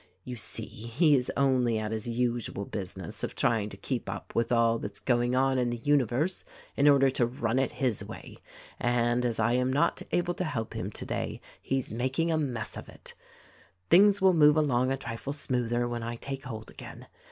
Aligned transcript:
Yoit 0.25 0.39
see, 0.39 0.65
he 0.65 1.15
is 1.15 1.31
only 1.37 1.77
at 1.77 1.91
his 1.91 2.09
usual 2.09 2.65
business 2.65 3.23
of 3.23 3.35
trying 3.35 3.69
to 3.69 3.77
keep 3.77 4.09
up 4.09 4.33
with 4.33 4.51
all 4.51 4.79
that's 4.79 4.99
going 4.99 5.35
on 5.35 5.59
in 5.59 5.69
the 5.69 5.77
universe, 5.77 6.43
in 6.75 6.87
order 6.89 7.11
to 7.11 7.23
run 7.27 7.59
it 7.59 7.73
his 7.73 8.03
way; 8.03 8.39
and, 8.79 9.23
as 9.23 9.39
I 9.39 9.53
am 9.53 9.71
not 9.71 10.01
able 10.11 10.33
to 10.33 10.43
help 10.43 10.73
him 10.73 10.89
today, 10.89 11.39
he's 11.61 11.91
making 11.91 12.31
a 12.31 12.37
mess 12.39 12.77
of 12.77 12.89
it. 12.89 13.13
Things 13.91 14.23
will 14.23 14.33
move 14.33 14.57
along 14.57 14.91
a 14.91 14.97
trifle 14.97 15.33
smoother 15.33 15.87
when 15.87 16.01
I 16.01 16.15
take 16.15 16.45
hold 16.45 16.71
again. 16.71 17.05